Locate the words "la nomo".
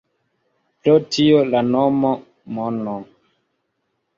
1.49-2.15